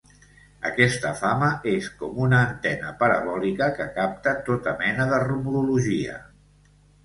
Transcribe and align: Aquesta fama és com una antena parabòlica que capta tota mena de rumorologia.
Aquesta 0.69 1.11
fama 1.19 1.49
és 1.73 1.89
com 1.99 2.17
una 2.29 2.41
antena 2.47 2.95
parabòlica 3.03 3.69
que 3.77 3.89
capta 4.01 4.35
tota 4.51 4.77
mena 4.83 5.09
de 5.15 5.23
rumorologia. 5.29 6.21